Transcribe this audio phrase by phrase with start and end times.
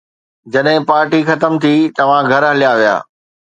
[0.53, 2.95] جڏهن پارٽي ختم ٿي، توهان گهر هليا ويا.